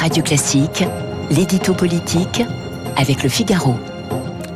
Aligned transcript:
Radio 0.00 0.22
Classique, 0.22 0.82
l'édito 1.30 1.74
politique 1.74 2.42
avec 2.96 3.22
le 3.22 3.28
Figaro. 3.28 3.74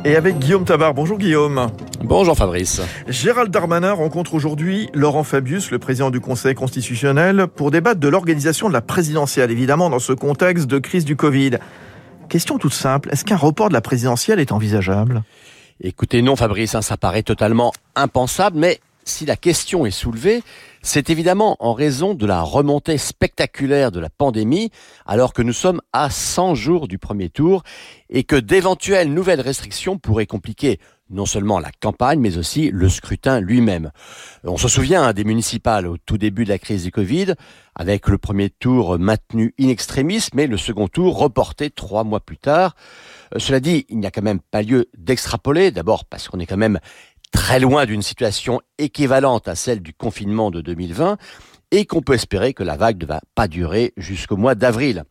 Et 0.03 0.15
avec 0.15 0.39
Guillaume 0.39 0.65
Tabar. 0.65 0.95
Bonjour 0.95 1.19
Guillaume. 1.19 1.67
Bonjour 2.03 2.35
Fabrice. 2.35 2.81
Gérald 3.07 3.51
Darmanin 3.51 3.91
rencontre 3.93 4.33
aujourd'hui 4.33 4.89
Laurent 4.95 5.23
Fabius, 5.23 5.69
le 5.69 5.77
président 5.77 6.09
du 6.09 6.19
Conseil 6.19 6.55
constitutionnel, 6.55 7.45
pour 7.45 7.69
débattre 7.69 7.99
de 7.99 8.07
l'organisation 8.07 8.69
de 8.69 8.73
la 8.73 8.81
présidentielle, 8.81 9.51
évidemment 9.51 9.91
dans 9.91 9.99
ce 9.99 10.13
contexte 10.13 10.65
de 10.65 10.79
crise 10.79 11.05
du 11.05 11.15
Covid. 11.15 11.59
Question 12.27 12.57
toute 12.57 12.73
simple, 12.73 13.09
est-ce 13.11 13.23
qu'un 13.23 13.37
report 13.37 13.69
de 13.69 13.75
la 13.75 13.81
présidentielle 13.81 14.39
est 14.39 14.51
envisageable? 14.51 15.21
Écoutez, 15.79 16.23
non 16.23 16.35
Fabrice, 16.35 16.73
hein, 16.73 16.81
ça 16.81 16.97
paraît 16.97 17.21
totalement 17.21 17.71
impensable, 17.95 18.57
mais 18.57 18.79
si 19.05 19.25
la 19.25 19.37
question 19.37 19.85
est 19.85 19.91
soulevée, 19.91 20.43
c'est 20.81 21.09
évidemment 21.09 21.55
en 21.59 21.73
raison 21.73 22.13
de 22.13 22.25
la 22.25 22.41
remontée 22.41 22.97
spectaculaire 22.97 23.91
de 23.91 23.99
la 23.99 24.09
pandémie, 24.09 24.71
alors 25.05 25.33
que 25.33 25.41
nous 25.41 25.53
sommes 25.53 25.81
à 25.93 26.09
100 26.09 26.55
jours 26.55 26.87
du 26.87 26.97
premier 26.97 27.29
tour 27.29 27.63
et 28.09 28.23
que 28.23 28.35
d'éventuelles 28.35 29.13
nouvelles 29.13 29.41
restrictions 29.41 29.97
pourraient 29.97 30.25
compliquer 30.25 30.79
non 31.09 31.25
seulement 31.25 31.59
la 31.59 31.71
campagne, 31.79 32.19
mais 32.19 32.37
aussi 32.37 32.71
le 32.71 32.89
scrutin 32.89 33.39
lui-même. 33.39 33.91
On 34.43 34.57
se 34.57 34.67
souvient 34.67 35.03
hein, 35.03 35.13
des 35.13 35.23
municipales 35.23 35.85
au 35.85 35.97
tout 35.97 36.17
début 36.17 36.45
de 36.45 36.49
la 36.49 36.57
crise 36.57 36.83
du 36.83 36.91
Covid, 36.91 37.35
avec 37.75 38.07
le 38.07 38.17
premier 38.17 38.49
tour 38.49 38.97
maintenu 38.97 39.53
in 39.59 39.69
extremis, 39.69 40.27
mais 40.33 40.47
le 40.47 40.57
second 40.57 40.87
tour 40.87 41.17
reporté 41.17 41.69
trois 41.69 42.03
mois 42.03 42.21
plus 42.21 42.37
tard. 42.37 42.75
Euh, 43.35 43.39
cela 43.39 43.59
dit, 43.59 43.85
il 43.89 43.99
n'y 43.99 44.07
a 44.07 44.11
quand 44.11 44.23
même 44.23 44.39
pas 44.39 44.63
lieu 44.63 44.87
d'extrapoler, 44.97 45.71
d'abord 45.71 46.05
parce 46.05 46.27
qu'on 46.27 46.39
est 46.39 46.47
quand 46.47 46.57
même 46.57 46.79
très 47.35 47.59
loin 47.59 47.85
d'une 47.85 48.01
situation 48.01 48.61
équivalente 48.77 49.49
à 49.49 49.55
celle 49.55 49.81
du 49.81 49.93
confinement 49.93 50.51
de 50.51 50.61
2020 50.61 51.17
et 51.71 51.85
qu'on 51.85 52.01
peut 52.01 52.13
espérer 52.13 52.53
que 52.53 52.63
la 52.63 52.77
vague 52.77 53.01
ne 53.01 53.05
va 53.05 53.19
pas 53.35 53.49
durer 53.49 53.93
jusqu'au 53.97 54.37
mois 54.37 54.55
d'avril. 54.55 55.03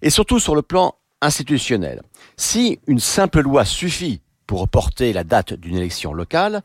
Et 0.00 0.08
surtout 0.08 0.38
sur 0.38 0.54
le 0.54 0.62
plan 0.62 0.94
institutionnel. 1.20 2.02
Si 2.36 2.78
une 2.86 3.00
simple 3.00 3.40
loi 3.40 3.64
suffit 3.64 4.22
pour 4.46 4.60
reporter 4.60 5.12
la 5.12 5.24
date 5.24 5.54
d'une 5.54 5.76
élection 5.76 6.12
locale, 6.12 6.62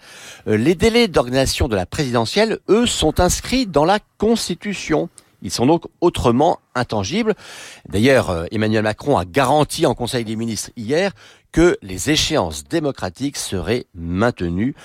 euh, 0.47 0.56
les 0.56 0.75
délais 0.75 1.08
d'organisation 1.08 1.67
de 1.67 1.75
la 1.75 1.88
présidentielle, 1.88 2.59
eux, 2.69 2.86
sont 2.86 3.19
inscrits 3.19 3.66
dans 3.66 3.86
la 3.86 4.00
Constitution. 4.19 5.09
Ils 5.41 5.52
sont 5.52 5.66
donc 5.66 5.86
autrement 6.00 6.59
intangibles. 6.75 7.34
D'ailleurs, 7.89 8.30
euh, 8.30 8.45
Emmanuel 8.52 8.84
Macron 8.84 9.17
a 9.17 9.25
garanti 9.25 9.86
en 9.86 9.95
Conseil 9.95 10.25
des 10.25 10.36
ministres 10.36 10.72
hier 10.75 11.11
que 11.52 11.78
les 11.81 12.09
échéances 12.09 12.64
démocratiques 12.66 13.38
seraient 13.38 13.86
maintenues. 13.95 14.76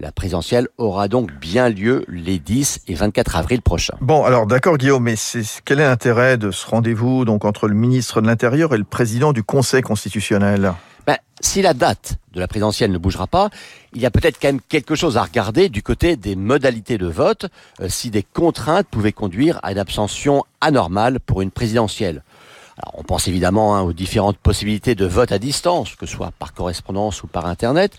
La 0.00 0.12
présidentielle 0.12 0.68
aura 0.78 1.08
donc 1.08 1.32
bien 1.32 1.68
lieu 1.68 2.04
les 2.08 2.38
10 2.38 2.82
et 2.88 2.94
24 2.94 3.36
avril 3.36 3.62
prochains. 3.62 3.96
Bon, 4.00 4.24
alors 4.24 4.46
d'accord 4.46 4.78
Guillaume, 4.78 5.02
mais 5.02 5.16
quel 5.64 5.80
est 5.80 5.86
l'intérêt 5.86 6.38
de 6.38 6.50
ce 6.50 6.66
rendez-vous 6.66 7.24
donc 7.24 7.44
entre 7.44 7.68
le 7.68 7.74
ministre 7.74 8.20
de 8.20 8.26
l'Intérieur 8.26 8.74
et 8.74 8.78
le 8.78 8.84
président 8.84 9.32
du 9.32 9.42
Conseil 9.42 9.82
constitutionnel? 9.82 10.72
Ben, 11.06 11.16
si 11.40 11.62
la 11.62 11.74
date 11.74 12.18
de 12.32 12.40
la 12.40 12.46
présidentielle 12.46 12.92
ne 12.92 12.98
bougera 12.98 13.26
pas, 13.26 13.50
il 13.92 14.00
y 14.00 14.06
a 14.06 14.10
peut-être 14.10 14.38
quand 14.40 14.48
même 14.48 14.60
quelque 14.60 14.94
chose 14.94 15.16
à 15.16 15.22
regarder 15.22 15.68
du 15.68 15.82
côté 15.82 16.16
des 16.16 16.36
modalités 16.36 16.96
de 16.96 17.08
vote, 17.08 17.46
euh, 17.80 17.88
si 17.88 18.10
des 18.10 18.22
contraintes 18.22 18.86
pouvaient 18.88 19.12
conduire 19.12 19.58
à 19.62 19.72
une 19.72 19.78
abstention 19.78 20.44
anormale 20.60 21.18
pour 21.20 21.42
une 21.42 21.50
présidentielle. 21.50 22.22
Alors, 22.78 22.98
on 22.98 23.02
pense 23.02 23.28
évidemment 23.28 23.76
hein, 23.76 23.82
aux 23.82 23.92
différentes 23.92 24.38
possibilités 24.38 24.94
de 24.94 25.06
vote 25.06 25.32
à 25.32 25.38
distance, 25.38 25.94
que 25.94 26.06
ce 26.06 26.14
soit 26.14 26.32
par 26.38 26.54
correspondance 26.54 27.22
ou 27.22 27.26
par 27.26 27.46
Internet, 27.46 27.96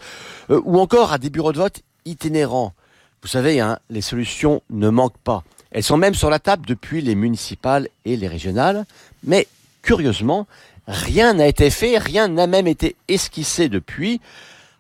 euh, 0.50 0.62
ou 0.66 0.80
encore 0.80 1.14
à 1.14 1.18
des 1.18 1.30
bureaux 1.30 1.54
de 1.54 1.60
vote 1.60 1.82
itinérants. 2.06 2.74
Vous 3.22 3.28
savez, 3.28 3.60
hein, 3.60 3.80
les 3.90 4.02
solutions 4.02 4.62
ne 4.70 4.90
manquent 4.90 5.18
pas. 5.18 5.44
Elles 5.72 5.84
sont 5.84 5.98
même 5.98 6.14
sur 6.14 6.30
la 6.30 6.40
table 6.40 6.66
depuis 6.66 7.02
les 7.02 7.16
municipales 7.16 7.88
et 8.06 8.18
les 8.18 8.28
régionales, 8.28 8.86
mais 9.24 9.48
curieusement, 9.82 10.48
Rien 10.88 11.34
n'a 11.34 11.48
été 11.48 11.70
fait, 11.70 11.98
rien 11.98 12.28
n'a 12.28 12.48
même 12.48 12.68
été 12.68 12.96
esquissé 13.08 13.70
depuis. 13.70 14.20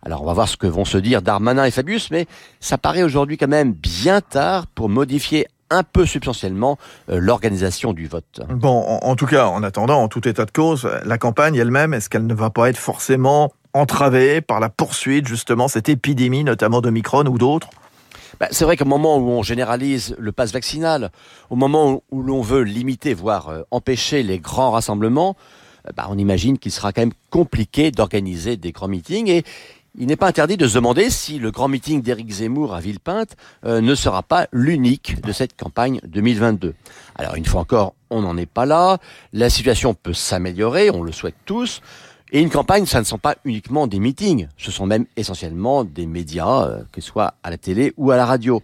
Alors 0.01 0.21
on 0.21 0.25
va 0.25 0.33
voir 0.33 0.49
ce 0.49 0.57
que 0.57 0.67
vont 0.67 0.83
se 0.83 0.97
dire 0.97 1.21
Darmanin 1.21 1.63
et 1.63 1.71
Fabius, 1.71 2.11
mais 2.11 2.27
ça 2.59 2.77
paraît 2.77 3.03
aujourd'hui 3.03 3.37
quand 3.37 3.47
même 3.47 3.71
bien 3.71 4.19
tard 4.19 4.67
pour 4.67 4.89
modifier 4.89 5.47
un 5.73 5.83
peu 5.83 6.05
substantiellement 6.05 6.77
euh, 7.09 7.19
l'organisation 7.19 7.93
du 7.93 8.07
vote. 8.07 8.41
Bon, 8.49 8.99
en, 9.01 9.15
tout 9.15 9.25
cas, 9.25 9.47
en 9.47 9.63
attendant, 9.63 10.01
en 10.01 10.07
tout 10.07 10.27
état 10.27 10.45
de 10.45 10.51
cause, 10.51 10.89
la 11.05 11.17
campagne 11.17 11.55
elle-même, 11.55 11.93
est-ce 11.93 12.09
qu'elle 12.09 12.27
ne 12.27 12.33
va 12.33 12.49
pas 12.49 12.69
être 12.69 12.77
forcément 12.77 13.51
entravée 13.73 14.41
par 14.41 14.59
la 14.59 14.69
poursuite, 14.69 15.27
justement, 15.27 15.67
cette 15.67 15.89
épidémie, 15.89 16.43
notamment 16.43 16.81
de 16.81 16.89
Micron 16.89 17.25
ou 17.25 17.37
d'autres? 17.37 17.69
Bah, 18.39 18.47
c'est 18.51 18.65
vrai 18.65 18.77
qu'au 18.77 18.85
moment 18.85 19.17
où 19.17 19.29
on 19.29 19.43
généralise 19.43 20.15
le 20.19 20.31
pass 20.31 20.53
vaccinal, 20.53 21.11
au 21.49 21.55
moment 21.55 22.03
où 22.11 22.21
l'on 22.21 22.41
veut 22.41 22.61
limiter, 22.63 23.13
voire 23.13 23.49
euh, 23.49 23.61
empêcher 23.71 24.23
les 24.23 24.39
grands 24.39 24.71
rassemblements, 24.71 25.35
bah, 25.95 26.07
on 26.09 26.17
imagine 26.17 26.57
qu'il 26.57 26.71
sera 26.71 26.93
quand 26.93 27.01
même 27.01 27.13
compliqué 27.29 27.91
d'organiser 27.91 28.55
des 28.55 28.71
grands 28.71 28.87
meetings 28.87 29.29
et 29.29 29.43
il 29.97 30.07
n'est 30.07 30.15
pas 30.15 30.27
interdit 30.27 30.57
de 30.57 30.67
se 30.67 30.75
demander 30.75 31.09
si 31.09 31.37
le 31.37 31.51
grand 31.51 31.67
meeting 31.67 32.01
d'Éric 32.01 32.31
Zemmour 32.31 32.73
à 32.73 32.79
Villepinte 32.79 33.35
euh, 33.65 33.79
ne 33.79 33.93
sera 33.93 34.23
pas 34.23 34.47
l'unique 34.51 35.21
de 35.21 35.31
cette 35.31 35.55
campagne 35.55 35.99
2022. 36.07 36.73
Alors 37.15 37.35
une 37.35 37.45
fois 37.45 37.61
encore, 37.61 37.93
on 38.09 38.21
n'en 38.21 38.35
est 38.37 38.47
pas 38.47 38.65
là. 38.65 38.97
La 39.33 39.49
situation 39.49 39.93
peut 39.93 40.13
s'améliorer, 40.13 40.89
on 40.89 41.03
le 41.03 41.11
souhaite 41.11 41.35
tous. 41.45 41.81
Et 42.35 42.41
une 42.41 42.49
campagne, 42.49 42.87
ça 42.87 42.99
ne 42.99 43.05
sont 43.05 43.19
pas 43.19 43.35
uniquement 43.45 43.85
des 43.85 43.99
meetings, 43.99 44.47
ce 44.57 44.71
sont 44.71 44.87
même 44.87 45.05
essentiellement 45.17 45.83
des 45.83 46.07
médias, 46.07 46.65
euh, 46.65 46.81
que 46.91 46.99
ce 46.99 47.07
soit 47.07 47.35
à 47.43 47.51
la 47.51 47.57
télé 47.57 47.93
ou 47.95 48.09
à 48.09 48.17
la 48.17 48.25
radio. 48.25 48.63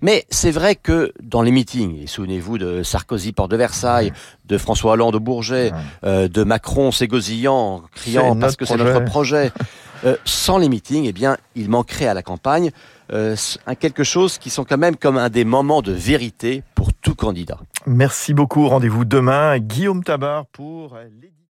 Mais 0.00 0.24
c'est 0.30 0.50
vrai 0.50 0.74
que 0.74 1.12
dans 1.22 1.42
les 1.42 1.50
meetings, 1.50 2.02
et 2.02 2.06
souvenez-vous 2.06 2.56
de 2.56 2.82
Sarkozy 2.82 3.32
porte 3.32 3.50
de 3.50 3.58
Versailles, 3.58 4.14
de 4.46 4.56
François 4.56 4.92
Hollande 4.92 5.16
au 5.16 5.20
Bourget, 5.20 5.70
euh, 6.02 6.28
de 6.28 6.44
Macron 6.44 6.92
ségosillant, 6.92 7.82
criant 7.94 8.36
parce 8.36 8.56
que 8.56 8.64
c'est 8.64 8.78
notre 8.78 9.04
projet, 9.04 9.52
euh, 10.04 10.16
sans 10.24 10.58
les 10.58 10.68
meetings, 10.68 11.04
eh 11.06 11.12
bien, 11.12 11.36
il 11.54 11.68
manquerait 11.68 12.06
à 12.06 12.14
la 12.14 12.22
campagne 12.22 12.70
quelque 13.80 14.04
chose 14.04 14.38
qui 14.38 14.50
sont 14.50 14.62
quand 14.64 14.78
même 14.78 14.94
comme 14.94 15.18
un 15.18 15.30
des 15.30 15.44
moments 15.44 15.82
de 15.82 15.90
vérité 15.90 16.62
pour 16.76 16.94
tout 16.94 17.16
candidat. 17.16 17.58
Merci 17.84 18.34
beaucoup. 18.34 18.68
Rendez-vous 18.68 19.04
demain. 19.04 19.58
Guillaume 19.58 20.04
Tabar 20.04 20.46
pour 20.46 20.96